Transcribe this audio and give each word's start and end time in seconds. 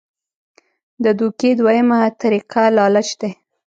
د 1.03 1.05
دوکې 1.19 1.51
دویمه 1.59 1.99
طريقه 2.21 2.63
لالچ 2.77 3.09
دے- 3.21 3.29